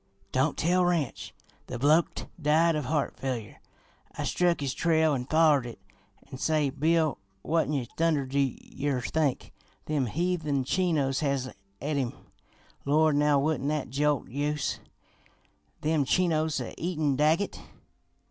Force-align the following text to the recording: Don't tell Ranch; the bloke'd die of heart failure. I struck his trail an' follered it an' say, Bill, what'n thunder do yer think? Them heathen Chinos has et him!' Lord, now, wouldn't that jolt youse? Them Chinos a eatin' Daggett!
Don't 0.31 0.57
tell 0.57 0.83
Ranch; 0.83 1.31
the 1.67 1.77
bloke'd 1.77 2.25
die 2.41 2.71
of 2.71 2.85
heart 2.85 3.19
failure. 3.19 3.61
I 4.17 4.23
struck 4.23 4.59
his 4.59 4.73
trail 4.73 5.13
an' 5.13 5.25
follered 5.27 5.67
it 5.67 5.77
an' 6.31 6.39
say, 6.39 6.71
Bill, 6.71 7.19
what'n 7.43 7.85
thunder 7.97 8.25
do 8.25 8.39
yer 8.39 8.99
think? 9.01 9.53
Them 9.85 10.07
heathen 10.07 10.63
Chinos 10.63 11.19
has 11.19 11.53
et 11.79 11.97
him!' 11.97 12.13
Lord, 12.83 13.15
now, 13.17 13.37
wouldn't 13.39 13.69
that 13.69 13.91
jolt 13.91 14.27
youse? 14.27 14.79
Them 15.81 16.03
Chinos 16.03 16.59
a 16.59 16.73
eatin' 16.81 17.15
Daggett! 17.15 17.59